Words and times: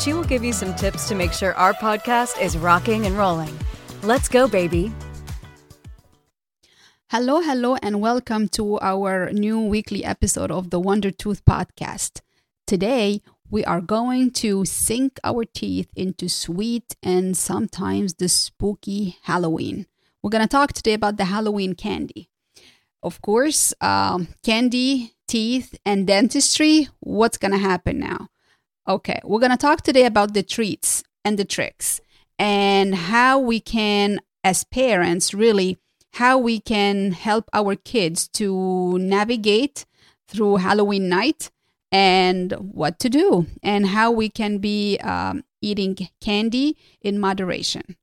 She 0.00 0.14
will 0.14 0.24
give 0.24 0.42
you 0.42 0.54
some 0.54 0.74
tips 0.76 1.06
to 1.08 1.14
make 1.14 1.30
sure 1.30 1.52
our 1.56 1.74
podcast 1.74 2.40
is 2.40 2.56
rocking 2.56 3.04
and 3.04 3.18
rolling. 3.18 3.54
Let's 4.02 4.30
go, 4.30 4.48
baby. 4.48 4.90
Hello, 7.10 7.42
hello, 7.42 7.76
and 7.82 8.00
welcome 8.00 8.48
to 8.56 8.80
our 8.80 9.30
new 9.30 9.60
weekly 9.60 10.02
episode 10.02 10.50
of 10.50 10.70
the 10.70 10.80
Wonder 10.80 11.10
Tooth 11.10 11.44
Podcast. 11.44 12.22
Today, 12.66 13.20
we 13.50 13.62
are 13.66 13.82
going 13.82 14.30
to 14.40 14.64
sink 14.64 15.20
our 15.22 15.44
teeth 15.44 15.90
into 15.94 16.30
sweet 16.30 16.96
and 17.02 17.36
sometimes 17.36 18.14
the 18.14 18.30
spooky 18.30 19.18
Halloween. 19.24 19.86
We're 20.22 20.30
going 20.30 20.40
to 20.40 20.48
talk 20.48 20.72
today 20.72 20.94
about 20.94 21.18
the 21.18 21.26
Halloween 21.26 21.74
candy. 21.74 22.30
Of 23.02 23.20
course, 23.20 23.74
um, 23.82 24.28
candy, 24.42 25.12
teeth, 25.28 25.78
and 25.84 26.06
dentistry. 26.06 26.88
What's 27.00 27.36
going 27.36 27.52
to 27.52 27.58
happen 27.58 27.98
now? 27.98 28.29
Okay, 28.90 29.20
we're 29.22 29.38
going 29.38 29.52
to 29.52 29.56
talk 29.56 29.82
today 29.82 30.04
about 30.04 30.34
the 30.34 30.42
treats 30.42 31.04
and 31.24 31.38
the 31.38 31.44
tricks 31.44 32.00
and 32.40 32.92
how 32.92 33.38
we 33.38 33.60
can, 33.60 34.18
as 34.42 34.64
parents, 34.64 35.32
really, 35.32 35.78
how 36.14 36.36
we 36.36 36.58
can 36.58 37.12
help 37.12 37.48
our 37.52 37.76
kids 37.76 38.26
to 38.30 38.98
navigate 38.98 39.86
through 40.26 40.56
Halloween 40.56 41.08
night 41.08 41.52
and 41.92 42.50
what 42.54 42.98
to 42.98 43.08
do 43.08 43.46
and 43.62 43.86
how 43.86 44.10
we 44.10 44.28
can 44.28 44.58
be 44.58 44.98
um, 45.04 45.44
eating 45.62 45.96
candy 46.20 46.76
in 47.00 47.20
moderation. 47.20 47.96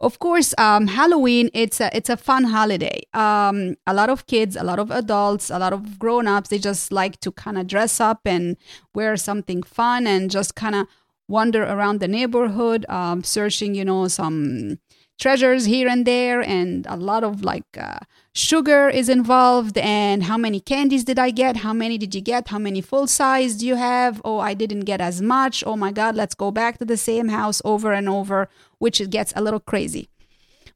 Of 0.00 0.20
course, 0.20 0.54
um, 0.58 0.86
Halloween 0.86 1.50
it's 1.52 1.80
a 1.80 1.90
it's 1.96 2.08
a 2.08 2.16
fun 2.16 2.44
holiday. 2.44 3.00
Um, 3.14 3.74
a 3.84 3.92
lot 3.92 4.10
of 4.10 4.26
kids, 4.28 4.54
a 4.54 4.62
lot 4.62 4.78
of 4.78 4.92
adults, 4.92 5.50
a 5.50 5.58
lot 5.58 5.72
of 5.72 5.98
grown 5.98 6.28
ups, 6.28 6.50
they 6.50 6.58
just 6.58 6.92
like 6.92 7.18
to 7.20 7.32
kind 7.32 7.58
of 7.58 7.66
dress 7.66 7.98
up 8.00 8.20
and 8.24 8.56
wear 8.94 9.16
something 9.16 9.62
fun 9.64 10.06
and 10.06 10.30
just 10.30 10.54
kind 10.54 10.76
of 10.76 10.86
wander 11.26 11.64
around 11.64 11.98
the 12.00 12.06
neighborhood, 12.08 12.86
um, 12.88 13.24
searching, 13.24 13.74
you 13.74 13.84
know, 13.84 14.06
some 14.06 14.78
treasures 15.18 15.66
here 15.66 15.88
and 15.88 16.06
there, 16.06 16.40
and 16.40 16.86
a 16.88 16.96
lot 16.96 17.24
of 17.24 17.42
like 17.42 17.76
uh, 17.76 17.98
sugar 18.32 18.88
is 18.88 19.08
involved. 19.08 19.76
And 19.78 20.24
how 20.24 20.38
many 20.38 20.60
candies 20.60 21.04
did 21.04 21.18
I 21.18 21.30
get? 21.30 21.58
How 21.58 21.72
many 21.72 21.98
did 21.98 22.14
you 22.14 22.20
get? 22.20 22.48
How 22.48 22.58
many 22.58 22.80
full 22.80 23.06
size 23.06 23.56
do 23.56 23.66
you 23.66 23.76
have? 23.76 24.22
Oh, 24.24 24.38
I 24.38 24.54
didn't 24.54 24.80
get 24.80 25.00
as 25.00 25.20
much. 25.20 25.64
Oh 25.66 25.76
my 25.76 25.92
God, 25.92 26.14
let's 26.14 26.34
go 26.34 26.50
back 26.50 26.78
to 26.78 26.84
the 26.84 26.96
same 26.96 27.28
house 27.28 27.60
over 27.64 27.92
and 27.92 28.08
over, 28.08 28.48
which 28.78 29.00
it 29.00 29.10
gets 29.10 29.32
a 29.36 29.42
little 29.42 29.60
crazy. 29.60 30.08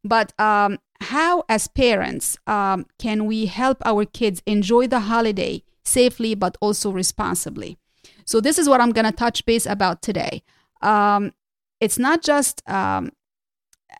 But 0.05 0.39
um, 0.39 0.79
how, 1.01 1.45
as 1.49 1.69
parents, 1.69 2.37
um, 2.47 2.87
can 2.99 3.27
we 3.27 3.47
help 3.47 3.79
our 3.85 4.05
kids 4.05 4.43
enjoy 4.47 4.89
the 4.89 5.01
holiday 5.01 5.63
safely 5.85 6.35
but 6.35 6.57
also 6.61 6.91
responsibly? 6.91 7.79
So, 8.25 8.41
this 8.41 8.59
is 8.59 8.69
what 8.69 8.81
I'm 8.81 8.91
going 8.93 9.05
to 9.05 9.13
touch 9.13 9.45
base 9.45 9.67
about 9.67 10.03
today. 10.03 10.43
Um, 10.81 11.33
it's 11.81 11.99
not 11.99 12.23
just 12.23 12.63
um, 12.69 13.13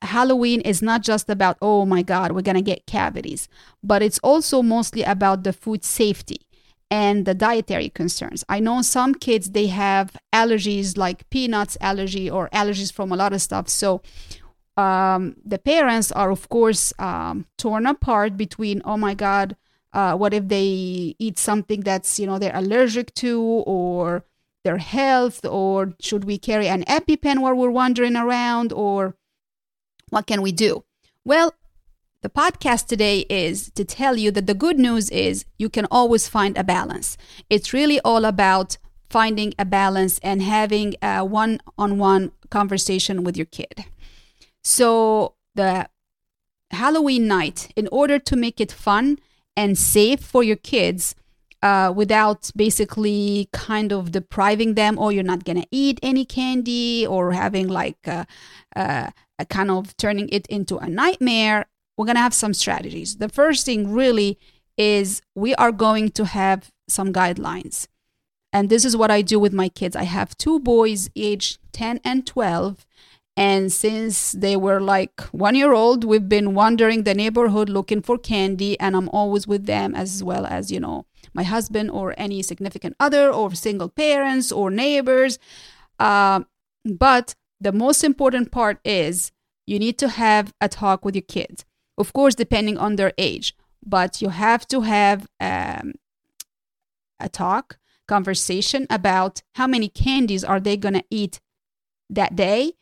Halloween 0.03 0.61
is 0.63 0.83
not 0.83 1.03
just 1.03 1.29
about, 1.29 1.57
oh 1.61 1.85
my 1.85 2.03
God, 2.03 2.33
we're 2.33 2.43
going 2.43 2.57
to 2.57 2.63
get 2.63 2.87
cavities, 2.87 3.49
but 3.83 4.03
it's 4.03 4.19
also 4.21 4.63
mostly 4.63 5.03
about 5.03 5.45
the 5.45 5.53
food 5.53 5.85
safety 5.85 6.41
and 6.91 7.25
the 7.25 7.35
dietary 7.35 7.89
concerns. 7.89 8.45
I 8.49 8.61
know 8.61 8.83
some 8.83 9.15
kids, 9.15 9.51
they 9.51 9.69
have 9.69 10.17
allergies 10.33 10.99
like 10.99 11.29
peanuts 11.31 11.79
allergy 11.81 12.31
or 12.31 12.49
allergies 12.51 12.93
from 12.93 13.13
a 13.13 13.17
lot 13.17 13.33
of 13.33 13.41
stuff. 13.41 13.69
So 13.69 14.03
um, 14.77 15.37
the 15.45 15.59
parents 15.59 16.13
are, 16.13 16.31
of 16.31 16.49
course, 16.49 16.93
um, 16.99 17.47
torn 17.57 17.87
apart 17.87 18.37
between, 18.37 18.83
oh 18.85 18.97
my 18.97 19.15
God, 19.15 19.57
uh, 19.93 20.17
what 20.17 20.35
if 20.35 20.49
they 20.49 21.15
eat 21.19 21.39
something 21.39 21.81
that's, 21.81 22.19
you 22.19 22.27
know, 22.27 22.39
they're 22.39 22.57
allergic 22.57 23.15
to 23.15 23.41
or 23.67 24.25
their 24.65 24.79
health 24.79 25.45
or 25.45 25.95
should 26.01 26.25
we 26.25 26.39
carry 26.39 26.69
an 26.69 26.85
EpiPen 26.85 27.41
while 27.41 27.55
we're 27.55 27.71
wandering 27.71 28.17
around 28.17 28.73
or 28.73 29.17
what 30.13 30.27
can 30.27 30.43
we 30.43 30.53
do? 30.53 30.85
Well, 31.25 31.55
the 32.21 32.29
podcast 32.29 32.87
today 32.87 33.21
is 33.31 33.71
to 33.71 33.85
tell 33.85 34.19
you 34.19 34.31
that 34.33 34.47
the 34.47 34.55
good 34.55 34.79
news 34.79 35.09
is 35.09 35.47
you 35.59 35.71
can 35.71 35.87
always 35.91 36.29
find 36.29 36.57
a 36.59 36.63
balance. 36.63 37.17
It's 37.49 37.73
really 37.73 37.99
all 38.01 38.27
about 38.27 38.77
finding 39.09 39.55
a 39.59 39.65
balance 39.65 40.21
and 40.23 40.43
having 40.43 40.95
a 41.01 41.25
one 41.25 41.61
on 41.79 41.99
one 41.99 42.33
conversation 42.51 43.25
with 43.25 43.39
your 43.39 43.47
kid. 43.47 43.87
So, 44.63 45.35
the 45.55 45.89
Halloween 46.71 47.27
night, 47.27 47.73
in 47.75 47.89
order 47.91 48.19
to 48.19 48.37
make 48.37 48.61
it 48.61 48.71
fun 48.71 49.19
and 49.57 49.79
safe 49.79 50.21
for 50.21 50.43
your 50.43 50.57
kids, 50.57 51.15
uh, 51.63 51.93
without 51.95 52.51
basically 52.55 53.49
kind 53.53 53.93
of 53.93 54.13
depriving 54.13 54.75
them, 54.75 54.99
or 54.99 55.07
oh, 55.07 55.09
you're 55.09 55.33
not 55.35 55.45
gonna 55.45 55.65
eat 55.71 55.99
any 56.03 56.25
candy, 56.27 57.07
or 57.07 57.33
having 57.33 57.69
like 57.69 58.07
uh, 58.07 58.25
uh, 58.77 59.11
kind 59.45 59.71
of 59.71 59.97
turning 59.97 60.29
it 60.31 60.47
into 60.49 60.79
a 60.79 60.89
nightmare, 60.89 61.67
we're 61.97 62.07
going 62.07 62.17
to 62.17 62.23
have 62.23 62.35
some 62.35 62.55
strategies. 62.55 63.17
The 63.17 63.29
first 63.29 63.67
thing 63.67 63.93
really 63.93 64.39
is 64.77 65.23
we 65.35 65.55
are 65.57 65.73
going 65.73 66.11
to 66.13 66.25
have 66.25 66.71
some 66.89 67.13
guidelines. 67.13 67.87
And 68.53 68.69
this 68.69 68.85
is 68.85 68.97
what 68.97 69.11
I 69.11 69.23
do 69.23 69.39
with 69.39 69.53
my 69.53 69.69
kids. 69.69 69.97
I 69.97 70.05
have 70.05 70.37
two 70.37 70.61
boys 70.61 71.09
aged 71.17 71.59
10 71.73 72.01
and 72.05 72.27
12. 72.27 72.87
And 73.35 73.73
since 73.73 74.33
they 74.33 74.57
were 74.57 74.81
like 74.81 75.23
one 75.33 75.55
year 75.55 75.73
old, 75.73 76.05
we've 76.05 76.29
been 76.29 76.55
wandering 76.55 77.05
the 77.05 77.15
neighborhood 77.15 77.71
looking 77.71 78.03
for 78.03 78.19
candy. 78.19 78.79
And 78.79 78.95
I'm 78.95 79.09
always 79.09 79.47
with 79.47 79.65
them, 79.65 79.95
as 79.95 80.23
well 80.23 80.45
as, 80.45 80.71
you 80.71 80.81
know, 80.81 81.07
my 81.33 81.45
husband 81.45 81.91
or 81.91 82.15
any 82.19 82.43
significant 82.43 82.95
other 83.01 83.31
or 83.31 83.55
single 83.55 83.89
parents 83.89 84.53
or 84.53 84.71
neighbors. 84.71 85.39
Uh, 85.99 86.41
but 86.85 87.35
the 87.63 87.73
most 87.73 88.03
important 88.03 88.51
part 88.51 88.79
is 88.85 89.31
you 89.67 89.79
need 89.79 89.97
to 89.99 90.09
have 90.09 90.53
a 90.61 90.69
talk 90.69 91.05
with 91.05 91.15
your 91.15 91.23
kids. 91.23 91.65
Of 91.97 92.13
course, 92.13 92.35
depending 92.35 92.77
on 92.77 92.97
their 92.97 93.13
age, 93.17 93.55
but 93.85 94.21
you 94.21 94.31
have 94.31 94.67
to 94.69 94.81
have 94.81 95.27
um, 95.41 95.93
a 97.21 97.29
talk, 97.29 97.79
conversation 98.09 98.87
about 98.91 99.43
how 99.55 99.67
many 99.67 99.89
candies 99.89 100.43
are 100.43 100.61
they 100.61 100.77
going 100.77 100.95
to 100.95 101.05
eat 101.09 101.41
that 102.11 102.35
day 102.35 102.73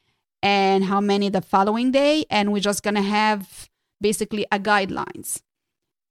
and 0.42 0.84
how 0.84 1.00
many 1.00 1.28
the 1.28 1.42
following 1.42 1.90
day. 1.90 2.24
And 2.30 2.50
we're 2.50 2.60
just 2.60 2.82
going 2.82 2.94
to 2.94 3.02
have 3.02 3.68
basically 4.00 4.46
a 4.50 4.58
guidelines. 4.58 5.42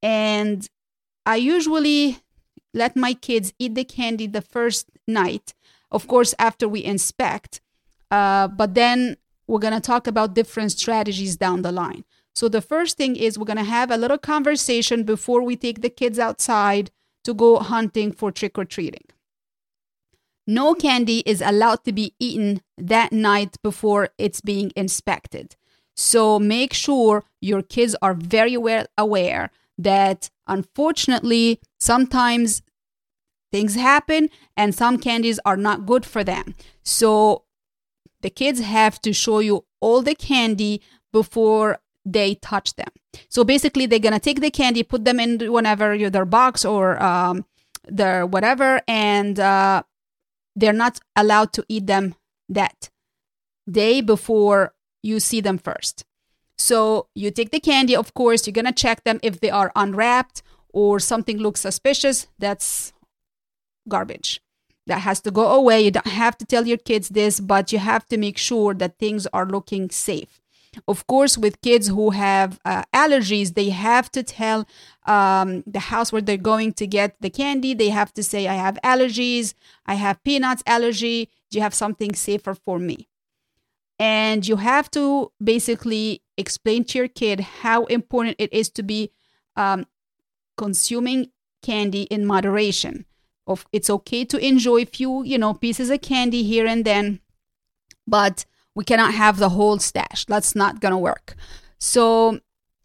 And 0.04 0.70
I 1.26 1.38
usually 1.38 2.20
let 2.74 2.96
my 2.96 3.14
kids 3.14 3.52
eat 3.58 3.74
the 3.74 3.84
candy 3.84 4.28
the 4.28 4.42
first 4.42 4.92
night, 5.08 5.56
of 5.90 6.08
course, 6.08 6.36
after 6.38 6.68
we 6.68 6.84
inspect 6.84 7.62
uh, 8.12 8.48
but 8.48 8.74
then 8.74 9.18
we're 9.48 9.60
going 9.60 9.74
to 9.74 9.80
talk 9.80 10.08
about 10.08 10.36
different 10.36 10.72
strategies 10.72 11.36
down 11.36 11.62
the 11.62 11.72
line. 11.72 12.04
So 12.36 12.48
the 12.48 12.62
first 12.62 12.98
thing 12.98 13.16
is 13.16 13.38
we're 13.38 13.46
going 13.46 13.58
to 13.58 13.64
have 13.64 13.92
a 13.92 13.98
little 13.98 14.18
conversation 14.18 15.04
before 15.04 15.42
we 15.42 15.56
take 15.56 15.82
the 15.82 15.90
kids 15.90 16.20
outside 16.20 16.92
to 17.24 17.34
go 17.34 17.60
hunting 17.60 18.12
for 18.12 18.32
trick 18.32 18.58
or 18.58 18.66
treating. 18.66 19.06
No 20.48 20.74
candy 20.74 21.20
is 21.26 21.42
allowed 21.42 21.84
to 21.84 21.92
be 21.92 22.14
eaten 22.20 22.62
that 22.78 23.12
night 23.12 23.58
before 23.62 24.10
it's 24.18 24.42
being 24.42 24.72
inspected. 24.76 25.56
So 25.96 26.40
make 26.40 26.74
sure 26.74 27.26
your 27.42 27.62
kids 27.62 27.96
are 28.02 28.14
very 28.14 28.58
well 28.58 28.86
aware 28.98 29.52
that 29.78 30.30
unfortunately 30.48 31.60
sometimes 31.80 32.62
things 33.52 33.76
happen 33.76 34.30
and 34.56 34.74
some 34.74 34.98
candies 34.98 35.40
are 35.46 35.58
not 35.58 35.86
good 35.86 36.06
for 36.06 36.24
them. 36.24 36.56
So 36.84 37.44
the 38.22 38.30
kids 38.30 38.60
have 38.60 39.02
to 39.02 39.14
show 39.14 39.40
you 39.40 39.66
all 39.80 40.02
the 40.02 40.16
candy 40.16 40.82
before 41.12 41.80
they 42.06 42.36
touch 42.36 42.76
them. 42.76 42.90
So 43.30 43.44
basically, 43.44 43.86
they're 43.86 44.00
gonna 44.00 44.20
take 44.20 44.42
the 44.42 44.52
candy, 44.52 44.84
put 44.84 45.06
them 45.06 45.20
in 45.20 45.52
whatever 45.52 45.98
their 46.10 46.26
box 46.26 46.66
or 46.66 47.02
um, 47.02 47.46
their 47.88 48.26
whatever, 48.26 48.82
and 48.88 49.40
uh, 49.40 49.84
they're 50.56 50.74
not 50.74 51.00
allowed 51.16 51.54
to 51.54 51.66
eat 51.68 51.88
them 51.88 52.16
that 52.48 52.90
day 53.70 54.02
before 54.02 54.74
you 55.02 55.20
see 55.20 55.42
them 55.42 55.58
first. 55.58 56.06
So 56.58 57.08
you 57.16 57.32
take 57.32 57.52
the 57.52 57.60
candy, 57.60 57.96
of 57.96 58.14
course, 58.14 58.46
you're 58.46 58.54
gonna 58.54 58.74
check 58.74 59.04
them 59.04 59.20
if 59.24 59.40
they 59.40 59.50
are 59.50 59.72
unwrapped 59.76 60.44
or 60.74 61.00
something 61.00 61.38
looks 61.38 61.62
suspicious. 61.62 62.28
That's 62.38 62.94
garbage. 63.88 64.42
That 64.90 65.00
has 65.00 65.22
to 65.22 65.32
go 65.32 65.48
away. 65.54 65.82
You 65.82 65.92
don't 65.92 66.08
have 66.08 66.38
to 66.40 66.46
tell 66.46 66.68
your 66.68 66.78
kids 66.78 67.10
this, 67.10 67.40
but 67.40 67.72
you 67.72 67.80
have 67.80 68.06
to 68.08 68.18
make 68.18 68.38
sure 68.38 68.74
that 68.74 69.00
things 69.00 69.26
are 69.28 69.46
looking 69.46 69.90
safe. 69.90 70.42
Of 70.88 71.08
course, 71.08 71.38
with 71.38 71.62
kids 71.62 71.88
who 71.88 72.12
have 72.12 72.60
uh, 72.64 72.84
allergies, 72.94 73.56
they 73.56 73.70
have 73.70 74.12
to 74.12 74.22
tell 74.22 74.68
um, 75.06 75.64
the 75.66 75.80
house 75.80 76.12
where 76.12 76.22
they're 76.22 76.38
going 76.38 76.74
to 76.74 76.86
get 76.86 77.16
the 77.22 77.30
candy. 77.30 77.74
They 77.74 77.90
have 77.90 78.14
to 78.14 78.24
say, 78.24 78.48
I 78.48 78.54
have 78.54 78.78
allergies, 78.84 79.54
I 79.86 79.96
have 79.96 80.24
peanuts 80.24 80.64
allergy. 80.68 81.30
Do 81.50 81.58
you 81.58 81.64
have 81.64 81.74
something 81.74 82.14
safer 82.14 82.54
for 82.54 82.78
me? 82.78 83.08
And 83.98 84.48
you 84.48 84.58
have 84.58 84.90
to 84.92 85.32
basically 85.44 86.22
explain 86.38 86.86
to 86.86 87.00
your 87.00 87.08
kid 87.08 87.40
how 87.40 87.86
important 87.86 88.36
it 88.38 88.54
is 88.54 88.70
to 88.72 88.84
be 88.84 89.12
um, 89.56 89.88
consuming 90.56 91.32
candy 91.62 92.04
in 92.04 92.26
moderation. 92.26 93.06
Of 93.50 93.66
it's 93.74 93.90
okay 93.90 94.24
to 94.26 94.38
enjoy 94.38 94.84
a 94.84 94.86
few, 94.86 95.24
you 95.24 95.38
know, 95.38 95.54
pieces 95.54 95.90
of 95.90 96.02
candy 96.02 96.44
here 96.44 96.68
and 96.68 96.86
then, 96.86 97.20
but 98.08 98.46
we 98.76 98.84
cannot 98.84 99.14
have 99.14 99.38
the 99.38 99.50
whole 99.50 99.80
stash. 99.80 100.26
That's 100.26 100.56
not 100.56 100.80
gonna 100.80 101.00
work. 101.00 101.36
So 101.80 102.40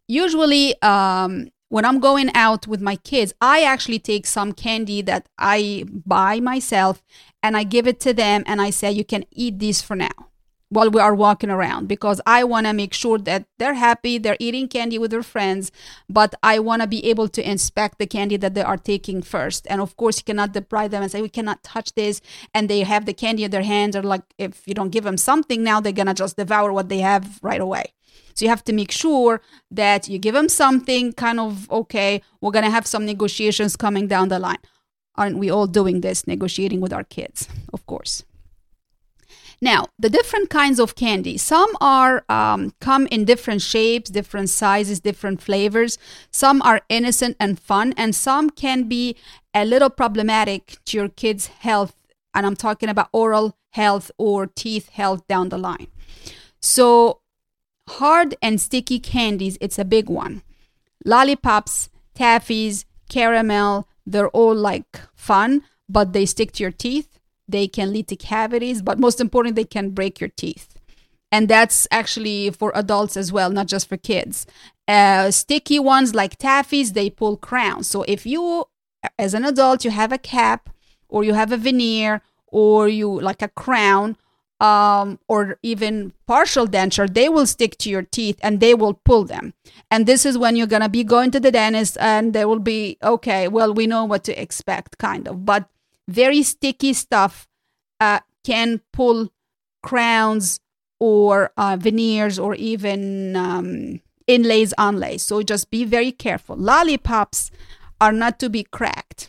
usually, 0.08 0.80
um, 0.82 1.48
when 1.68 1.84
I'm 1.84 2.00
going 2.00 2.30
out 2.34 2.66
with 2.66 2.80
my 2.80 2.96
kids, 2.96 3.34
I 3.40 3.64
actually 3.64 3.98
take 3.98 4.26
some 4.26 4.52
candy 4.52 5.02
that 5.02 5.28
I 5.38 5.84
buy 5.88 6.40
myself 6.40 7.02
and 7.42 7.56
I 7.56 7.64
give 7.64 7.86
it 7.86 8.00
to 8.00 8.14
them 8.14 8.42
and 8.46 8.62
I 8.62 8.70
say, 8.70 8.90
you 8.90 9.04
can 9.04 9.24
eat 9.32 9.58
these 9.58 9.82
for 9.82 9.96
now 9.96 10.30
while 10.74 10.90
we 10.90 11.00
are 11.00 11.14
walking 11.14 11.50
around 11.50 11.86
because 11.86 12.20
I 12.26 12.42
want 12.44 12.66
to 12.66 12.72
make 12.72 12.92
sure 12.92 13.18
that 13.18 13.46
they're 13.58 13.74
happy, 13.74 14.18
they're 14.18 14.36
eating 14.40 14.66
candy 14.68 14.98
with 14.98 15.12
their 15.12 15.22
friends, 15.22 15.70
but 16.08 16.34
I 16.42 16.58
want 16.58 16.82
to 16.82 16.88
be 16.88 17.04
able 17.06 17.28
to 17.28 17.48
inspect 17.48 17.98
the 17.98 18.06
candy 18.06 18.36
that 18.38 18.54
they 18.54 18.62
are 18.62 18.76
taking 18.76 19.22
first. 19.22 19.66
And 19.70 19.80
of 19.80 19.96
course, 19.96 20.18
you 20.18 20.24
cannot 20.24 20.52
deprive 20.52 20.90
them 20.90 21.02
and 21.02 21.10
say, 21.10 21.22
we 21.22 21.28
cannot 21.28 21.62
touch 21.62 21.94
this. 21.94 22.20
And 22.52 22.68
they 22.68 22.80
have 22.80 23.06
the 23.06 23.14
candy 23.14 23.44
in 23.44 23.52
their 23.52 23.62
hands, 23.62 23.94
or 23.94 24.02
like 24.02 24.22
if 24.36 24.66
you 24.66 24.74
don't 24.74 24.90
give 24.90 25.04
them 25.04 25.16
something 25.16 25.62
now, 25.62 25.80
they're 25.80 25.92
going 25.92 26.08
to 26.08 26.14
just 26.14 26.36
devour 26.36 26.72
what 26.72 26.88
they 26.88 26.98
have 26.98 27.38
right 27.40 27.60
away. 27.60 27.92
So 28.34 28.44
you 28.44 28.48
have 28.48 28.64
to 28.64 28.72
make 28.72 28.90
sure 28.90 29.40
that 29.70 30.08
you 30.08 30.18
give 30.18 30.34
them 30.34 30.48
something 30.48 31.12
kind 31.12 31.38
of, 31.38 31.70
okay, 31.70 32.20
we're 32.40 32.50
going 32.50 32.64
to 32.64 32.70
have 32.70 32.86
some 32.86 33.06
negotiations 33.06 33.76
coming 33.76 34.08
down 34.08 34.28
the 34.28 34.40
line. 34.40 34.58
Aren't 35.14 35.38
we 35.38 35.50
all 35.50 35.68
doing 35.68 36.00
this, 36.00 36.26
negotiating 36.26 36.80
with 36.80 36.92
our 36.92 37.04
kids? 37.04 37.48
Of 37.72 37.86
course. 37.86 38.24
Now, 39.64 39.86
the 39.98 40.10
different 40.10 40.50
kinds 40.50 40.78
of 40.78 40.94
candy. 40.94 41.38
Some 41.38 41.70
are 41.80 42.22
um, 42.28 42.74
come 42.82 43.06
in 43.06 43.24
different 43.24 43.62
shapes, 43.62 44.10
different 44.10 44.50
sizes, 44.50 45.00
different 45.00 45.40
flavors. 45.40 45.96
Some 46.30 46.60
are 46.60 46.82
innocent 46.90 47.38
and 47.40 47.58
fun, 47.58 47.94
and 47.96 48.14
some 48.14 48.50
can 48.50 48.88
be 48.90 49.16
a 49.54 49.64
little 49.64 49.88
problematic 49.88 50.76
to 50.84 50.98
your 50.98 51.08
kids' 51.08 51.46
health. 51.46 51.96
And 52.34 52.44
I'm 52.44 52.56
talking 52.56 52.90
about 52.90 53.08
oral 53.10 53.56
health 53.70 54.10
or 54.18 54.46
teeth 54.48 54.90
health 54.90 55.26
down 55.28 55.48
the 55.48 55.56
line. 55.56 55.86
So, 56.60 57.20
hard 57.88 58.34
and 58.42 58.60
sticky 58.60 58.98
candies, 59.00 59.56
it's 59.62 59.78
a 59.78 59.84
big 59.86 60.10
one. 60.10 60.42
Lollipops, 61.06 61.88
taffies, 62.14 62.84
caramel, 63.08 63.88
they're 64.04 64.28
all 64.28 64.54
like 64.54 65.00
fun, 65.14 65.62
but 65.88 66.12
they 66.12 66.26
stick 66.26 66.52
to 66.52 66.64
your 66.64 66.70
teeth 66.70 67.13
they 67.48 67.68
can 67.68 67.92
lead 67.92 68.08
to 68.08 68.16
cavities, 68.16 68.82
but 68.82 68.98
most 68.98 69.20
importantly, 69.20 69.62
they 69.62 69.68
can 69.68 69.90
break 69.90 70.20
your 70.20 70.30
teeth. 70.30 70.74
And 71.30 71.48
that's 71.48 71.88
actually 71.90 72.50
for 72.50 72.70
adults 72.74 73.16
as 73.16 73.32
well, 73.32 73.50
not 73.50 73.66
just 73.66 73.88
for 73.88 73.96
kids. 73.96 74.46
Uh, 74.86 75.30
sticky 75.30 75.78
ones 75.78 76.14
like 76.14 76.38
taffies, 76.38 76.92
they 76.92 77.10
pull 77.10 77.36
crowns. 77.36 77.88
So 77.88 78.04
if 78.06 78.24
you, 78.24 78.66
as 79.18 79.34
an 79.34 79.44
adult, 79.44 79.84
you 79.84 79.90
have 79.90 80.12
a 80.12 80.18
cap 80.18 80.70
or 81.08 81.24
you 81.24 81.34
have 81.34 81.50
a 81.50 81.56
veneer 81.56 82.22
or 82.46 82.88
you 82.88 83.20
like 83.20 83.42
a 83.42 83.48
crown 83.48 84.16
um, 84.60 85.18
or 85.26 85.58
even 85.62 86.12
partial 86.26 86.66
denture, 86.66 87.12
they 87.12 87.28
will 87.28 87.46
stick 87.46 87.76
to 87.78 87.90
your 87.90 88.02
teeth 88.02 88.38
and 88.42 88.60
they 88.60 88.74
will 88.74 88.94
pull 88.94 89.24
them. 89.24 89.54
And 89.90 90.06
this 90.06 90.24
is 90.24 90.38
when 90.38 90.56
you're 90.56 90.66
going 90.66 90.82
to 90.82 90.88
be 90.88 91.04
going 91.04 91.30
to 91.32 91.40
the 91.40 91.50
dentist 91.50 91.98
and 92.00 92.32
they 92.32 92.44
will 92.44 92.60
be, 92.60 92.96
okay, 93.02 93.48
well, 93.48 93.74
we 93.74 93.86
know 93.86 94.04
what 94.04 94.24
to 94.24 94.40
expect, 94.40 94.98
kind 94.98 95.26
of. 95.26 95.44
But 95.44 95.68
very 96.08 96.42
sticky 96.42 96.92
stuff 96.92 97.48
uh, 98.00 98.20
can 98.44 98.80
pull 98.92 99.30
crowns 99.82 100.60
or 101.00 101.50
uh, 101.56 101.76
veneers 101.78 102.38
or 102.38 102.54
even 102.54 103.36
um, 103.36 104.00
inlays, 104.26 104.72
onlays. 104.78 105.20
So 105.20 105.42
just 105.42 105.70
be 105.70 105.84
very 105.84 106.12
careful. 106.12 106.56
Lollipops 106.56 107.50
are 108.00 108.12
not 108.12 108.38
to 108.40 108.48
be 108.48 108.64
cracked. 108.64 109.28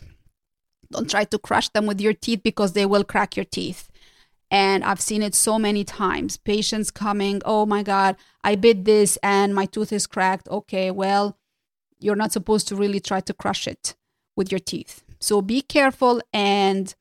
Don't 0.90 1.10
try 1.10 1.24
to 1.24 1.38
crush 1.38 1.68
them 1.70 1.86
with 1.86 2.00
your 2.00 2.12
teeth 2.12 2.40
because 2.42 2.72
they 2.72 2.86
will 2.86 3.04
crack 3.04 3.36
your 3.36 3.44
teeth. 3.44 3.88
And 4.50 4.84
I've 4.84 5.00
seen 5.00 5.22
it 5.22 5.34
so 5.34 5.58
many 5.58 5.82
times. 5.82 6.36
Patients 6.36 6.90
coming, 6.90 7.42
oh 7.44 7.66
my 7.66 7.82
God, 7.82 8.16
I 8.44 8.54
bit 8.54 8.84
this 8.84 9.18
and 9.22 9.54
my 9.54 9.66
tooth 9.66 9.92
is 9.92 10.06
cracked. 10.06 10.48
Okay, 10.48 10.90
well, 10.90 11.36
you're 11.98 12.16
not 12.16 12.32
supposed 12.32 12.68
to 12.68 12.76
really 12.76 13.00
try 13.00 13.20
to 13.20 13.34
crush 13.34 13.66
it 13.66 13.96
with 14.36 14.52
your 14.52 14.60
teeth. 14.60 15.02
So 15.26 15.42
be 15.42 15.60
careful. 15.60 16.20
And 16.32 16.94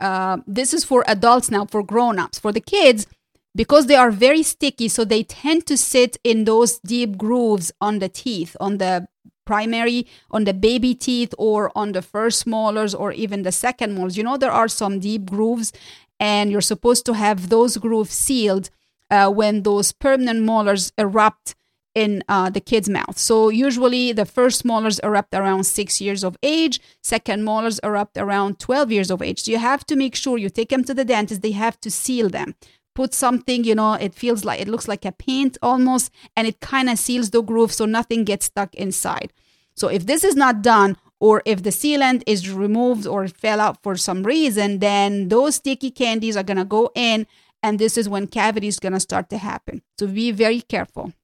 uh, 0.00 0.38
this 0.46 0.72
is 0.72 0.82
for 0.84 1.04
adults 1.06 1.50
now, 1.50 1.66
for 1.66 1.82
grown-ups. 1.82 2.38
For 2.38 2.52
the 2.52 2.60
kids, 2.60 3.06
because 3.54 3.86
they 3.86 3.94
are 3.96 4.10
very 4.10 4.42
sticky, 4.42 4.88
so 4.88 5.04
they 5.04 5.22
tend 5.22 5.66
to 5.66 5.76
sit 5.76 6.16
in 6.24 6.44
those 6.44 6.78
deep 6.78 7.16
grooves 7.16 7.72
on 7.80 7.98
the 7.98 8.08
teeth, 8.08 8.56
on 8.60 8.78
the 8.78 9.06
primary, 9.44 10.06
on 10.30 10.44
the 10.44 10.52
baby 10.52 10.94
teeth, 10.94 11.32
or 11.38 11.70
on 11.74 11.92
the 11.92 12.02
first 12.02 12.46
molars, 12.46 12.94
or 12.94 13.12
even 13.12 13.42
the 13.42 13.52
second 13.52 13.94
molars. 13.94 14.16
You 14.16 14.24
know, 14.24 14.36
there 14.36 14.50
are 14.50 14.68
some 14.68 14.98
deep 14.98 15.26
grooves, 15.26 15.72
and 16.18 16.50
you're 16.50 16.60
supposed 16.72 17.06
to 17.06 17.14
have 17.14 17.48
those 17.48 17.76
grooves 17.76 18.12
sealed 18.12 18.70
uh, 19.10 19.30
when 19.30 19.62
those 19.62 19.92
permanent 19.92 20.42
molars 20.42 20.92
erupt 20.98 21.54
in 21.96 22.22
uh, 22.28 22.50
the 22.50 22.60
kid's 22.60 22.90
mouth. 22.90 23.18
So 23.18 23.48
usually 23.48 24.12
the 24.12 24.26
first 24.26 24.66
molars 24.66 24.98
erupt 24.98 25.34
around 25.34 25.64
six 25.64 25.98
years 25.98 26.22
of 26.22 26.36
age, 26.42 26.78
second 27.02 27.42
molars 27.42 27.80
erupt 27.82 28.18
around 28.18 28.60
12 28.60 28.92
years 28.92 29.10
of 29.10 29.22
age. 29.22 29.42
So 29.42 29.50
you 29.50 29.58
have 29.58 29.84
to 29.86 29.96
make 29.96 30.14
sure 30.14 30.36
you 30.36 30.50
take 30.50 30.68
them 30.68 30.84
to 30.84 30.92
the 30.92 31.06
dentist, 31.06 31.40
they 31.40 31.52
have 31.52 31.80
to 31.80 31.90
seal 31.90 32.28
them. 32.28 32.54
Put 32.94 33.14
something, 33.14 33.64
you 33.64 33.74
know, 33.74 33.94
it 33.94 34.14
feels 34.14 34.44
like 34.44 34.60
it 34.60 34.68
looks 34.68 34.86
like 34.86 35.06
a 35.06 35.12
paint 35.12 35.56
almost, 35.62 36.12
and 36.36 36.46
it 36.46 36.60
kind 36.60 36.90
of 36.90 36.98
seals 36.98 37.30
the 37.30 37.42
groove 37.42 37.72
so 37.72 37.86
nothing 37.86 38.24
gets 38.24 38.44
stuck 38.44 38.74
inside. 38.74 39.32
So 39.74 39.88
if 39.88 40.04
this 40.04 40.22
is 40.22 40.36
not 40.36 40.60
done, 40.62 40.98
or 41.18 41.42
if 41.46 41.62
the 41.62 41.70
sealant 41.70 42.22
is 42.26 42.50
removed 42.50 43.06
or 43.06 43.26
fell 43.26 43.58
out 43.58 43.82
for 43.82 43.96
some 43.96 44.22
reason, 44.22 44.80
then 44.80 45.28
those 45.28 45.54
sticky 45.56 45.90
candies 45.90 46.36
are 46.36 46.42
gonna 46.42 46.66
go 46.66 46.90
in, 46.94 47.26
and 47.62 47.78
this 47.78 47.96
is 47.96 48.06
when 48.06 48.26
cavity 48.26 48.68
is 48.68 48.78
gonna 48.78 49.00
start 49.00 49.30
to 49.30 49.38
happen. 49.38 49.80
So 49.98 50.06
be 50.06 50.30
very 50.30 50.60
careful. 50.60 51.14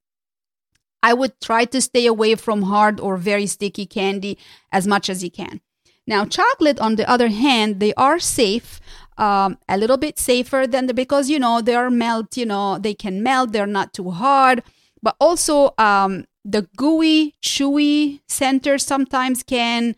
I 1.03 1.13
would 1.13 1.39
try 1.41 1.65
to 1.65 1.81
stay 1.81 2.05
away 2.07 2.35
from 2.35 2.63
hard 2.63 2.99
or 2.99 3.17
very 3.17 3.45
sticky 3.45 3.85
candy 3.85 4.37
as 4.71 4.87
much 4.87 5.09
as 5.09 5.23
you 5.23 5.29
can. 5.29 5.59
Now, 6.07 6.25
chocolate, 6.25 6.79
on 6.79 6.95
the 6.95 7.09
other 7.09 7.27
hand, 7.27 7.79
they 7.79 7.93
are 7.95 8.19
safe, 8.19 8.79
um, 9.17 9.57
a 9.69 9.77
little 9.77 9.97
bit 9.97 10.17
safer 10.17 10.65
than 10.65 10.87
the 10.87 10.93
because 10.93 11.29
you 11.29 11.39
know 11.39 11.61
they 11.61 11.75
are 11.75 11.89
melt. 11.89 12.35
You 12.37 12.45
know 12.45 12.77
they 12.77 12.93
can 12.93 13.21
melt. 13.21 13.51
They're 13.51 13.67
not 13.67 13.93
too 13.93 14.11
hard, 14.11 14.63
but 15.01 15.15
also 15.19 15.73
um, 15.77 16.25
the 16.43 16.67
gooey, 16.75 17.35
chewy 17.41 18.21
center 18.27 18.77
sometimes 18.77 19.43
can 19.43 19.95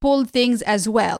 pull 0.00 0.24
things 0.24 0.62
as 0.62 0.88
well. 0.88 1.18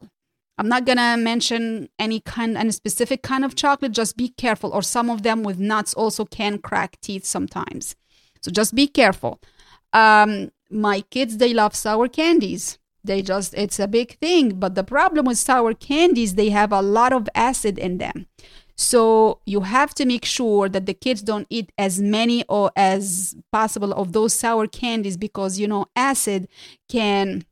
I'm 0.58 0.68
not 0.68 0.84
gonna 0.84 1.16
mention 1.16 1.88
any 1.98 2.20
kind, 2.20 2.56
any 2.56 2.70
specific 2.70 3.22
kind 3.22 3.44
of 3.44 3.54
chocolate. 3.54 3.92
Just 3.92 4.16
be 4.16 4.28
careful, 4.28 4.70
or 4.70 4.82
some 4.82 5.10
of 5.10 5.22
them 5.22 5.42
with 5.42 5.58
nuts 5.58 5.94
also 5.94 6.24
can 6.24 6.58
crack 6.58 7.00
teeth 7.00 7.24
sometimes. 7.24 7.96
So 8.42 8.50
just 8.50 8.74
be 8.74 8.86
careful. 8.86 9.40
Um, 9.92 10.50
my 10.70 11.02
kids, 11.02 11.36
they 11.38 11.54
love 11.54 11.74
sour 11.74 12.08
candies. 12.08 12.78
They 13.04 13.22
just, 13.22 13.54
it's 13.54 13.78
a 13.78 13.88
big 13.88 14.18
thing. 14.18 14.60
But 14.60 14.74
the 14.74 14.84
problem 14.84 15.26
with 15.26 15.38
sour 15.38 15.74
candies, 15.74 16.34
they 16.34 16.50
have 16.50 16.72
a 16.72 16.82
lot 16.82 17.12
of 17.12 17.28
acid 17.34 17.78
in 17.78 17.98
them. 17.98 18.26
So 18.76 19.40
you 19.44 19.60
have 19.60 19.94
to 19.94 20.04
make 20.06 20.24
sure 20.24 20.68
that 20.68 20.86
the 20.86 20.94
kids 20.94 21.22
don't 21.22 21.46
eat 21.50 21.70
as 21.76 22.00
many 22.00 22.44
or 22.48 22.72
as 22.74 23.36
possible 23.52 23.92
of 23.92 24.12
those 24.12 24.32
sour 24.32 24.66
candies 24.66 25.16
because, 25.16 25.58
you 25.58 25.68
know, 25.68 25.86
acid 25.94 26.48
can 26.88 27.44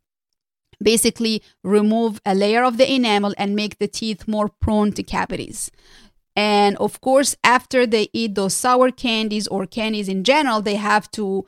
basically 0.83 1.43
remove 1.63 2.21
a 2.25 2.35
layer 2.35 2.65
of 2.65 2.79
the 2.79 2.91
enamel 2.91 3.35
and 3.37 3.55
make 3.55 3.79
the 3.79 3.89
teeth 3.89 4.27
more 4.27 4.49
prone 4.49 4.93
to 4.93 5.03
cavities. 5.03 5.71
And 6.37 6.77
of 6.79 7.01
course, 7.01 7.37
after 7.45 7.87
they 7.87 8.09
eat 8.13 8.35
those 8.35 8.55
sour 8.55 8.91
candies 8.91 9.47
or 9.49 9.67
candies 9.67 10.09
in 10.09 10.25
general, 10.25 10.63
they 10.63 10.77
have 10.77 11.11
to, 11.13 11.47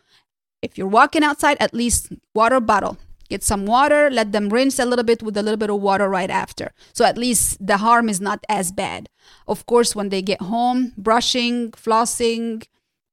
if 0.60 0.76
you're 0.76 0.86
walking 0.86 1.22
outside, 1.22 1.56
at 1.60 1.74
least 1.74 2.12
water 2.34 2.60
bottle. 2.60 2.98
Get 3.28 3.42
some 3.42 3.64
water, 3.64 4.10
let 4.10 4.32
them 4.32 4.50
rinse 4.50 4.78
a 4.78 4.84
little 4.84 5.04
bit 5.04 5.22
with 5.22 5.36
a 5.38 5.42
little 5.42 5.56
bit 5.56 5.70
of 5.70 5.80
water 5.80 6.08
right 6.08 6.28
after. 6.28 6.72
So 6.92 7.04
at 7.04 7.16
least 7.16 7.64
the 7.64 7.78
harm 7.78 8.10
is 8.10 8.20
not 8.20 8.44
as 8.48 8.72
bad. 8.72 9.08
Of 9.48 9.64
course, 9.64 9.96
when 9.96 10.10
they 10.10 10.20
get 10.20 10.42
home, 10.42 10.92
brushing, 10.98 11.70
flossing, 11.70 12.64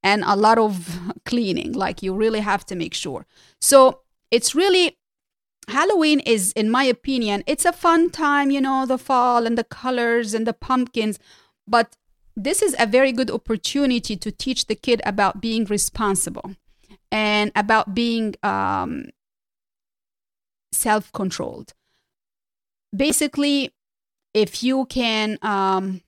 and 0.03 0.23
a 0.25 0.35
lot 0.35 0.57
of 0.57 0.99
cleaning. 1.25 1.73
Like 1.73 2.03
you 2.03 2.13
really 2.13 2.41
have 2.41 2.65
to 2.65 2.75
make 2.75 2.93
sure. 2.93 3.25
So 3.61 4.01
it's 4.31 4.55
really 4.55 4.97
Halloween 5.69 6.19
is, 6.21 6.51
in 6.53 6.69
my 6.69 6.83
opinion, 6.83 7.43
it's 7.45 7.65
a 7.65 7.71
fun 7.71 8.09
time, 8.09 8.49
you 8.49 8.59
know, 8.59 8.85
the 8.85 8.97
fall 8.97 9.45
and 9.45 9.57
the 9.57 9.63
colors 9.63 10.33
and 10.33 10.47
the 10.47 10.53
pumpkins. 10.53 11.19
But 11.69 11.95
this 12.35 12.61
is 12.61 12.75
a 12.79 12.85
very 12.85 13.11
good 13.11 13.29
opportunity 13.29 14.15
to 14.17 14.31
teach 14.31 14.65
the 14.65 14.75
kid 14.75 15.01
about 15.05 15.41
being 15.41 15.65
responsible 15.65 16.55
and 17.11 17.51
about 17.55 17.93
being 17.93 18.35
um, 18.43 19.09
self 20.71 21.11
controlled. 21.11 21.73
Basically, 22.95 23.73
if 24.33 24.63
you 24.63 24.85
can 24.85 25.37
um, 25.41 26.01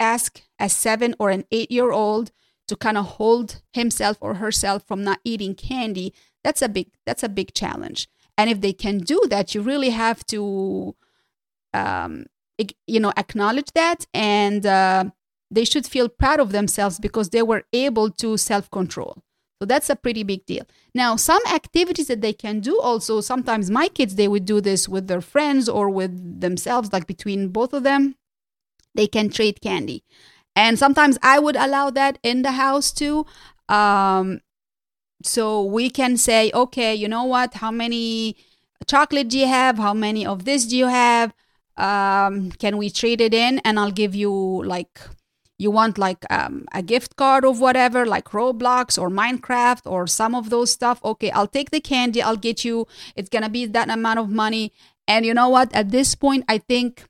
ask 0.00 0.42
a 0.58 0.68
seven 0.68 1.14
or 1.18 1.30
an 1.30 1.44
eight 1.52 1.70
year 1.70 1.92
old 1.92 2.32
to 2.68 2.76
kind 2.76 2.96
of 2.96 3.04
hold 3.04 3.62
himself 3.72 4.16
or 4.20 4.34
herself 4.34 4.84
from 4.86 5.04
not 5.04 5.20
eating 5.24 5.54
candy, 5.54 6.12
that's 6.42 6.62
a 6.62 6.68
big 6.68 6.88
that's 7.06 7.22
a 7.22 7.28
big 7.28 7.54
challenge. 7.54 8.08
And 8.38 8.50
if 8.50 8.60
they 8.60 8.72
can 8.72 8.98
do 8.98 9.20
that, 9.28 9.54
you 9.54 9.60
really 9.60 9.90
have 9.90 10.24
to, 10.26 10.96
um, 11.74 12.26
you 12.86 13.00
know, 13.00 13.12
acknowledge 13.16 13.72
that, 13.74 14.06
and 14.14 14.64
uh, 14.66 15.04
they 15.50 15.64
should 15.64 15.86
feel 15.86 16.08
proud 16.08 16.40
of 16.40 16.52
themselves 16.52 16.98
because 16.98 17.30
they 17.30 17.42
were 17.42 17.64
able 17.72 18.10
to 18.10 18.36
self 18.36 18.70
control. 18.70 19.22
So 19.60 19.66
that's 19.66 19.90
a 19.90 19.94
pretty 19.94 20.24
big 20.24 20.44
deal. 20.44 20.64
Now, 20.92 21.14
some 21.14 21.40
activities 21.46 22.08
that 22.08 22.20
they 22.20 22.32
can 22.32 22.58
do 22.58 22.80
also, 22.80 23.20
sometimes 23.20 23.70
my 23.70 23.86
kids, 23.86 24.16
they 24.16 24.26
would 24.26 24.44
do 24.44 24.60
this 24.60 24.88
with 24.88 25.06
their 25.06 25.20
friends 25.20 25.68
or 25.68 25.88
with 25.88 26.40
themselves, 26.40 26.92
like 26.92 27.06
between 27.06 27.48
both 27.50 27.72
of 27.72 27.84
them. 27.84 28.16
They 28.96 29.06
can 29.06 29.30
trade 29.30 29.60
candy. 29.60 30.02
And 30.56 30.78
sometimes 30.78 31.16
I 31.22 31.38
would 31.38 31.54
allow 31.54 31.90
that 31.90 32.18
in 32.24 32.42
the 32.42 32.52
house 32.52 32.90
too. 32.90 33.24
Um, 33.68 34.40
so 35.22 35.62
we 35.62 35.90
can 35.90 36.16
say, 36.16 36.50
okay, 36.52 36.94
you 36.94 37.06
know 37.06 37.24
what? 37.24 37.54
How 37.54 37.70
many 37.70 38.36
chocolate 38.88 39.28
do 39.28 39.38
you 39.38 39.46
have? 39.46 39.78
How 39.78 39.94
many 39.94 40.26
of 40.26 40.44
this 40.44 40.66
do 40.66 40.76
you 40.76 40.88
have? 40.88 41.32
Um, 41.82 42.52
can 42.52 42.76
we 42.76 42.90
trade 42.90 43.20
it 43.20 43.34
in? 43.34 43.58
And 43.64 43.78
I'll 43.78 43.90
give 43.90 44.14
you 44.14 44.32
like 44.64 45.00
you 45.58 45.70
want 45.70 45.98
like 45.98 46.24
um, 46.30 46.64
a 46.72 46.82
gift 46.82 47.16
card 47.16 47.44
of 47.44 47.60
whatever 47.60 48.06
like 48.06 48.30
roblox 48.30 49.00
or 49.00 49.08
minecraft 49.10 49.82
or 49.84 50.06
some 50.06 50.34
of 50.34 50.50
those 50.50 50.70
stuff. 50.70 51.04
Okay 51.04 51.30
i'll 51.30 51.52
take 51.58 51.70
the 51.70 51.80
candy. 51.80 52.22
I'll 52.22 52.42
get 52.48 52.64
you 52.64 52.86
it's 53.16 53.28
gonna 53.28 53.48
be 53.48 53.66
that 53.66 53.90
amount 53.90 54.20
of 54.20 54.28
money. 54.30 54.72
And 55.08 55.26
you 55.26 55.34
know 55.34 55.48
what? 55.48 55.74
At 55.74 55.90
this 55.90 56.14
point 56.14 56.44
i 56.48 56.58
think 56.58 57.08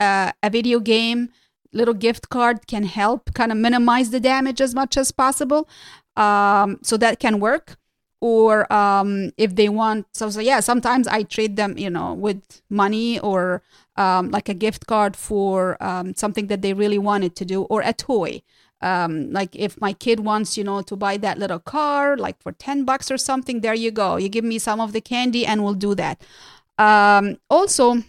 uh, 0.00 0.32
a 0.42 0.50
video 0.50 0.80
game 0.80 1.30
little 1.72 1.94
gift 1.94 2.28
card 2.30 2.66
can 2.66 2.84
help 2.84 3.34
kind 3.34 3.52
of 3.52 3.58
minimize 3.58 4.10
the 4.10 4.20
damage 4.20 4.60
as 4.60 4.74
much 4.74 4.96
as 4.96 5.12
possible. 5.12 5.68
Um, 6.16 6.78
so 6.82 6.96
that 6.96 7.20
can 7.20 7.38
work 7.40 7.76
or 8.20 8.70
um, 8.72 9.30
if 9.36 9.54
they 9.54 9.68
want 9.68 10.06
so, 10.14 10.30
so 10.30 10.40
yeah 10.40 10.58
sometimes 10.60 11.06
i 11.06 11.22
trade 11.22 11.56
them 11.56 11.76
you 11.76 11.90
know 11.90 12.14
with 12.14 12.62
money 12.70 13.18
or 13.20 13.62
um, 13.96 14.30
like 14.30 14.48
a 14.48 14.54
gift 14.54 14.86
card 14.86 15.16
for 15.16 15.82
um, 15.82 16.14
something 16.14 16.46
that 16.48 16.62
they 16.62 16.72
really 16.72 16.98
wanted 16.98 17.34
to 17.36 17.44
do 17.44 17.62
or 17.64 17.82
a 17.82 17.92
toy. 17.92 18.42
Um, 18.82 19.32
like 19.32 19.56
if 19.56 19.80
my 19.80 19.94
kid 19.94 20.20
wants 20.20 20.58
you 20.58 20.64
know 20.64 20.82
to 20.82 20.96
buy 20.96 21.16
that 21.16 21.38
little 21.38 21.58
car 21.58 22.14
like 22.14 22.38
for 22.42 22.52
10 22.52 22.84
bucks 22.84 23.10
or 23.10 23.16
something 23.16 23.60
there 23.62 23.74
you 23.74 23.90
go. 23.90 24.16
You 24.16 24.28
give 24.28 24.44
me 24.44 24.58
some 24.58 24.80
of 24.80 24.92
the 24.92 25.00
candy 25.00 25.46
and 25.46 25.64
we'll 25.64 25.74
do 25.74 25.94
that. 25.94 26.20
Um, 26.78 27.38
also 27.48 28.02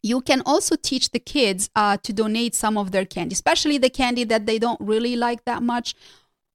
you 0.00 0.20
can 0.20 0.42
also 0.46 0.76
teach 0.76 1.10
the 1.10 1.18
kids 1.18 1.70
uh, 1.74 1.96
to 2.02 2.12
donate 2.12 2.54
some 2.54 2.78
of 2.78 2.92
their 2.92 3.04
candy 3.04 3.32
especially 3.32 3.78
the 3.78 3.90
candy 3.90 4.22
that 4.22 4.46
they 4.46 4.60
don't 4.60 4.80
really 4.80 5.16
like 5.16 5.44
that 5.44 5.60
much 5.60 5.96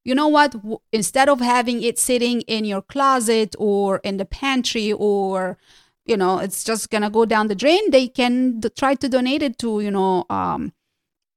you 0.03 0.15
know 0.15 0.27
what? 0.27 0.55
Instead 0.91 1.29
of 1.29 1.39
having 1.41 1.83
it 1.83 1.99
sitting 1.99 2.41
in 2.41 2.65
your 2.65 2.81
closet 2.81 3.55
or 3.59 3.97
in 4.03 4.17
the 4.17 4.25
pantry 4.25 4.91
or 4.91 5.57
you 6.05 6.17
know 6.17 6.39
it's 6.39 6.63
just 6.63 6.89
gonna 6.89 7.09
go 7.09 7.23
down 7.23 7.47
the 7.47 7.55
drain 7.55 7.91
they 7.91 8.07
can 8.07 8.59
d- 8.59 8.69
try 8.75 8.95
to 8.95 9.07
donate 9.07 9.43
it 9.43 9.59
to 9.59 9.79
you 9.79 9.91
know 9.91 10.25
um, 10.29 10.73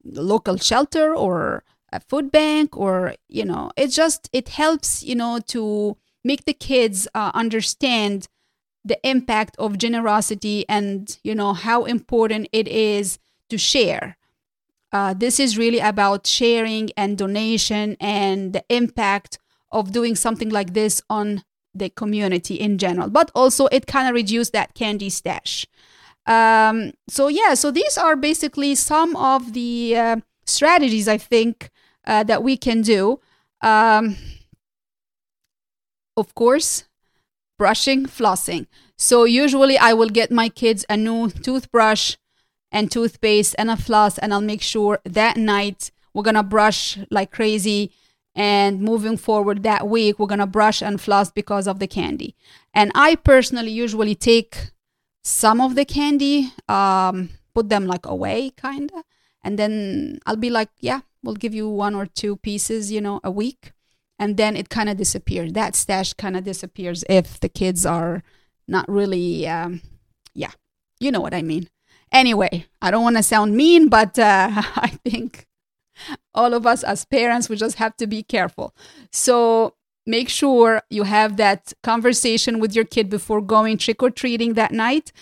local 0.04 0.56
shelter 0.56 1.14
or 1.14 1.62
a 1.92 2.00
food 2.00 2.32
bank 2.32 2.76
or 2.76 3.14
you 3.28 3.44
know 3.44 3.70
it 3.76 3.88
just 3.88 4.30
it 4.32 4.48
helps 4.48 5.02
you 5.02 5.14
know 5.14 5.38
to 5.46 5.96
make 6.24 6.44
the 6.46 6.54
kids 6.54 7.06
uh, 7.14 7.30
understand 7.34 8.28
the 8.84 8.98
impact 9.06 9.54
of 9.58 9.78
generosity 9.78 10.64
and 10.68 11.18
you 11.22 11.34
know 11.34 11.52
how 11.52 11.84
important 11.84 12.48
it 12.52 12.66
is 12.66 13.18
to 13.50 13.58
share 13.58 14.16
uh, 14.92 15.14
this 15.14 15.40
is 15.40 15.56
really 15.56 15.78
about 15.78 16.26
sharing 16.26 16.90
and 16.96 17.16
donation 17.16 17.96
and 18.00 18.52
the 18.52 18.64
impact 18.68 19.38
of 19.70 19.92
doing 19.92 20.14
something 20.14 20.50
like 20.50 20.74
this 20.74 21.02
on 21.08 21.42
the 21.74 21.88
community 21.88 22.54
in 22.54 22.76
general. 22.76 23.08
But 23.08 23.30
also 23.34 23.66
it 23.72 23.86
kind 23.86 24.08
of 24.08 24.14
reduced 24.14 24.52
that 24.52 24.74
candy 24.74 25.08
stash. 25.08 25.66
Um, 26.26 26.92
so 27.08 27.28
yeah 27.28 27.54
so 27.54 27.72
these 27.72 27.98
are 27.98 28.14
basically 28.14 28.76
some 28.76 29.16
of 29.16 29.54
the 29.54 29.96
uh, 29.96 30.16
strategies 30.46 31.08
i 31.08 31.18
think 31.18 31.70
uh, 32.06 32.22
that 32.24 32.44
we 32.44 32.56
can 32.56 32.82
do. 32.82 33.18
Um, 33.60 34.16
of 36.16 36.34
course 36.34 36.84
brushing 37.58 38.06
flossing. 38.06 38.66
So 38.98 39.24
usually 39.24 39.78
i 39.78 39.94
will 39.94 40.10
get 40.10 40.30
my 40.30 40.48
kids 40.48 40.84
a 40.88 40.96
new 40.96 41.30
toothbrush 41.30 42.16
and 42.72 42.90
toothpaste 42.90 43.54
and 43.58 43.70
a 43.70 43.76
floss 43.76 44.18
and 44.18 44.34
i'll 44.34 44.40
make 44.40 44.62
sure 44.62 44.98
that 45.04 45.36
night 45.36 45.92
we're 46.14 46.22
gonna 46.22 46.42
brush 46.42 46.98
like 47.10 47.30
crazy. 47.30 47.92
And 48.34 48.80
moving 48.80 49.18
forward 49.18 49.62
that 49.62 49.86
week 49.86 50.18
we're 50.18 50.26
to 50.26 50.46
brush 50.46 50.80
and 50.80 50.98
floss 50.98 51.30
because 51.30 51.66
of 51.68 51.78
the 51.80 51.86
candy. 51.86 52.34
And 52.72 52.90
i 52.94 53.14
personally 53.14 53.70
usually 53.70 54.14
take 54.14 54.72
some 55.22 55.60
of 55.60 55.74
the 55.74 55.84
candy 55.84 56.50
um, 56.66 57.28
put 57.54 57.68
them 57.68 57.86
like 57.86 58.06
away 58.06 58.50
kind 58.56 58.90
of 58.96 59.04
and 59.44 59.58
then 59.58 60.18
i'll 60.26 60.36
be 60.36 60.50
like 60.50 60.70
yeah 60.80 61.00
we'll 61.22 61.34
give 61.34 61.54
you 61.54 61.68
one 61.68 61.94
or 61.94 62.06
two 62.06 62.36
pieces 62.36 62.90
you 62.90 63.00
know 63.00 63.20
a 63.22 63.30
week. 63.30 63.72
And 64.18 64.36
then 64.36 64.56
it 64.56 64.68
kind 64.68 64.88
of 64.88 64.96
disappears. 64.96 65.52
That 65.52 65.74
stash 65.74 66.12
kind 66.12 66.36
of 66.36 66.44
disappears 66.44 67.02
if 67.08 67.40
the 67.40 67.48
kids 67.48 67.84
are 67.84 68.22
not 68.68 68.88
really 68.88 69.46
um, 69.46 69.82
yeah 70.34 70.52
you 71.00 71.10
know 71.10 71.20
what 71.20 71.34
i 71.34 71.42
mean 71.42 71.68
anyway 72.12 72.66
i 72.80 72.90
don't 72.90 73.02
want 73.02 73.16
to 73.16 73.22
sound 73.22 73.56
mean 73.56 73.88
but 73.88 74.18
uh, 74.18 74.48
i 74.54 74.92
think 75.04 75.46
all 76.34 76.54
of 76.54 76.66
us 76.66 76.82
as 76.82 77.04
parents, 77.04 77.48
we 77.48 77.56
just 77.56 77.76
have 77.76 77.96
to 77.98 78.06
be 78.06 78.22
careful. 78.22 78.74
So 79.10 79.74
make 80.06 80.28
sure 80.28 80.82
you 80.90 81.04
have 81.04 81.36
that 81.36 81.72
conversation 81.82 82.58
with 82.58 82.74
your 82.74 82.84
kid 82.84 83.08
before 83.08 83.40
going 83.40 83.78
trick 83.78 84.02
or 84.02 84.10
treating 84.10 84.54
that 84.54 84.72
night. 84.72 85.12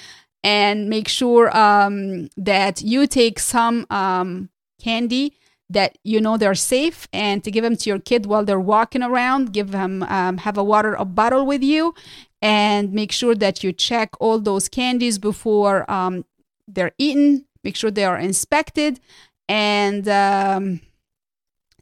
And 0.42 0.88
make 0.88 1.06
sure 1.06 1.54
um, 1.54 2.30
that 2.36 2.80
you 2.80 3.06
take 3.06 3.38
some 3.38 3.86
um, 3.90 4.48
candy 4.82 5.36
that 5.68 5.98
you 6.02 6.20
know 6.20 6.36
they're 6.36 6.54
safe 6.54 7.06
and 7.12 7.44
to 7.44 7.50
give 7.50 7.62
them 7.62 7.76
to 7.76 7.90
your 7.90 7.98
kid 7.98 8.26
while 8.26 8.44
they're 8.44 8.58
walking 8.58 9.02
around 9.02 9.52
give 9.52 9.70
them 9.70 10.02
um, 10.04 10.38
have 10.38 10.58
a 10.58 10.64
water 10.64 10.94
a 10.94 11.04
bottle 11.04 11.46
with 11.46 11.62
you 11.62 11.94
and 12.42 12.92
make 12.92 13.12
sure 13.12 13.36
that 13.36 13.62
you 13.62 13.72
check 13.72 14.10
all 14.18 14.40
those 14.40 14.68
candies 14.68 15.18
before 15.18 15.88
um, 15.88 16.24
they're 16.74 16.92
eaten 16.98 17.46
make 17.64 17.76
sure 17.76 17.90
they 17.90 18.04
are 18.04 18.18
inspected 18.18 19.00
and 19.48 20.08
um, 20.08 20.80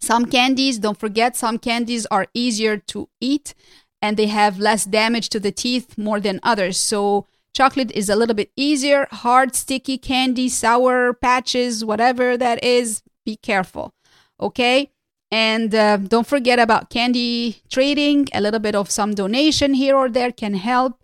some 0.01 0.27
candies 0.27 0.79
don't 0.79 0.99
forget 0.99 1.37
some 1.37 1.59
candies 1.59 2.07
are 2.07 2.27
easier 2.35 2.77
to 2.77 3.09
eat 3.21 3.55
and 4.01 4.17
they 4.17 4.27
have 4.27 4.59
less 4.59 4.85
damage 4.85 5.29
to 5.31 5.41
the 5.41 5.51
teeth 5.51 5.99
more 5.99 6.21
than 6.21 6.39
others. 6.43 6.79
So 6.79 7.27
chocolate 7.53 7.91
is 7.91 8.09
a 8.09 8.17
little 8.17 8.35
bit 8.35 8.51
easier 8.57 9.09
hard 9.11 9.55
sticky 9.55 9.99
candy 9.99 10.49
sour 10.49 11.13
patches 11.13 11.85
whatever 11.85 12.37
that 12.37 12.63
is 12.63 13.03
be 13.25 13.37
careful 13.37 13.93
okay? 14.41 14.91
And 15.31 15.75
uh, 15.75 15.99
don't 15.99 16.27
forget 16.27 16.59
about 16.59 16.89
candy 16.89 17.63
trading 17.69 18.29
a 18.33 18.41
little 18.41 18.61
bit 18.61 18.75
of 18.75 18.91
some 18.91 19.15
donation 19.15 19.75
here 19.75 19.95
or 19.97 20.09
there 20.09 20.33
can 20.33 20.55
help 20.55 21.03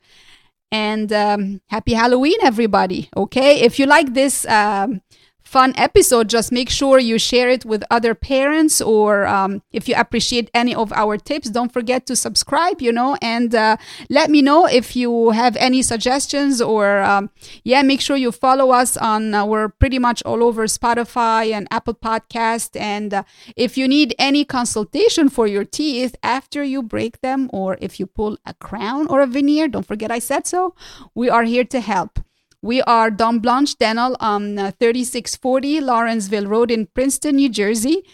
and 0.74 1.12
um, 1.12 1.60
happy 1.74 1.94
halloween 1.94 2.38
everybody 2.42 3.08
okay? 3.16 3.60
If 3.60 3.78
you 3.78 3.86
like 3.86 4.12
this 4.14 4.44
um, 4.46 5.00
fun 5.44 5.72
episode, 5.76 6.28
just 6.28 6.50
make 6.50 6.70
sure 6.70 6.98
you 6.98 7.18
share 7.18 7.48
it 7.48 7.64
with 7.64 7.84
other 7.90 8.14
parents. 8.14 8.80
Or 8.80 9.26
um, 9.26 9.62
if 9.72 9.88
you 9.88 9.94
appreciate 9.96 10.50
any 10.54 10.74
of 10.74 10.92
our 10.92 11.16
tips, 11.16 11.50
don't 11.50 11.72
forget 11.72 12.06
to 12.06 12.16
subscribe, 12.16 12.80
you 12.80 12.92
know, 12.92 13.16
and 13.22 13.54
uh, 13.54 13.76
let 14.10 14.30
me 14.30 14.42
know 14.42 14.66
if 14.66 14.96
you 14.96 15.30
have 15.30 15.56
any 15.56 15.82
suggestions. 15.82 16.60
Or, 16.60 17.02
um, 17.02 17.30
yeah, 17.62 17.82
make 17.82 18.00
sure 18.00 18.16
you 18.16 18.32
follow 18.32 18.70
us 18.70 18.96
on, 18.96 19.34
uh, 19.34 19.44
we're 19.44 19.68
pretty 19.68 19.98
much 19.98 20.22
all 20.24 20.42
over 20.42 20.66
Spotify 20.66 21.52
and 21.52 21.68
Apple 21.70 21.94
Podcast. 21.94 22.78
And 22.80 23.14
uh, 23.14 23.22
if 23.56 23.76
you 23.78 23.86
need 23.86 24.14
any 24.18 24.44
consultation 24.44 25.28
for 25.28 25.46
your 25.46 25.64
teeth 25.64 26.16
after 26.22 26.64
you 26.64 26.82
break 26.82 27.20
them, 27.20 27.50
or 27.52 27.78
if 27.80 28.00
you 28.00 28.06
pull 28.06 28.38
a 28.46 28.54
crown 28.54 29.06
or 29.08 29.20
a 29.20 29.26
veneer, 29.26 29.68
don't 29.68 29.86
forget 29.86 30.10
I 30.10 30.18
said 30.18 30.46
so. 30.46 30.74
We 31.14 31.28
are 31.30 31.44
here 31.44 31.64
to 31.64 31.80
help. 31.80 32.18
We 32.64 32.80
are 32.80 33.10
Dent 33.10 33.42
Blanche 33.42 33.76
Dental 33.76 34.16
on 34.20 34.58
uh, 34.58 34.72
3640 34.80 35.82
Lawrenceville 35.82 36.46
Road 36.46 36.70
in 36.70 36.86
Princeton, 36.86 37.36
New 37.36 37.50
Jersey. 37.50 38.06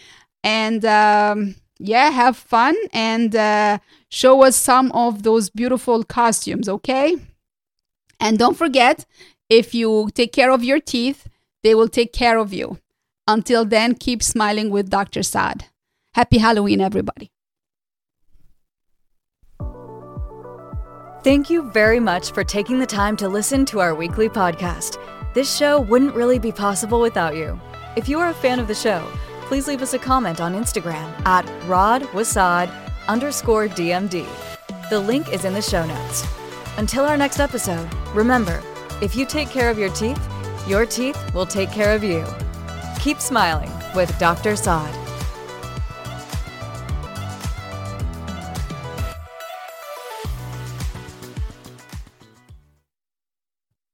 And 0.43 0.83
um, 0.83 1.55
yeah, 1.79 2.09
have 2.09 2.35
fun 2.35 2.75
and 2.91 3.33
uh, 3.33 3.77
show 4.09 4.43
us 4.43 4.57
some 4.57 4.91
of 4.91 5.23
those 5.23 5.49
beautiful 5.49 6.03
costumes, 6.03 6.67
okay? 6.67 7.15
And 8.19 8.37
don't 8.37 8.57
forget, 8.57 9.05
if 9.47 9.73
you 9.73 10.09
take 10.13 10.33
care 10.33 10.51
of 10.51 10.65
your 10.65 10.81
teeth, 10.81 11.29
they 11.63 11.73
will 11.73 11.87
take 11.87 12.11
care 12.11 12.37
of 12.37 12.51
you. 12.51 12.77
Until 13.27 13.63
then, 13.63 13.95
keep 13.95 14.21
smiling 14.21 14.69
with 14.69 14.89
Dr. 14.89 15.23
Saad. 15.23 15.63
Happy 16.13 16.39
Halloween, 16.39 16.81
everybody. 16.81 17.31
Thank 21.23 21.51
you 21.51 21.61
very 21.69 21.99
much 21.99 22.31
for 22.31 22.43
taking 22.43 22.79
the 22.79 22.87
time 22.87 23.15
to 23.17 23.29
listen 23.29 23.63
to 23.67 23.79
our 23.79 23.93
weekly 23.93 24.27
podcast. 24.27 24.97
This 25.35 25.55
show 25.55 25.79
wouldn't 25.79 26.15
really 26.15 26.39
be 26.39 26.51
possible 26.51 26.99
without 26.99 27.35
you. 27.35 27.61
If 27.95 28.09
you 28.09 28.17
are 28.17 28.29
a 28.29 28.33
fan 28.33 28.59
of 28.59 28.67
the 28.67 28.73
show, 28.73 29.07
please 29.41 29.67
leave 29.67 29.83
us 29.83 29.93
a 29.93 29.99
comment 29.99 30.41
on 30.41 30.55
Instagram 30.55 31.13
at 31.27 31.45
rodwasad 31.67 32.71
underscore 33.07 33.67
DMD. 33.67 34.25
The 34.89 34.99
link 34.99 35.31
is 35.31 35.45
in 35.45 35.53
the 35.53 35.61
show 35.61 35.85
notes. 35.85 36.25
Until 36.77 37.05
our 37.05 37.17
next 37.17 37.39
episode, 37.39 37.87
remember, 38.15 38.59
if 38.99 39.15
you 39.15 39.27
take 39.27 39.51
care 39.51 39.69
of 39.69 39.77
your 39.77 39.89
teeth, 39.89 40.19
your 40.67 40.87
teeth 40.87 41.19
will 41.35 41.45
take 41.45 41.71
care 41.71 41.93
of 41.93 42.03
you. 42.03 42.25
Keep 42.99 43.19
smiling 43.19 43.71
with 43.93 44.17
Dr. 44.17 44.55
Saad. 44.55 45.00